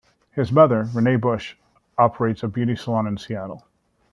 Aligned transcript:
His 0.31 0.51
mother, 0.51 0.87
Renee 0.95 1.17
Busch, 1.17 1.55
operates 1.95 2.41
a 2.41 2.47
beauty 2.47 2.75
salon 2.75 3.05
in 3.05 3.19
Seattle. 3.19 3.67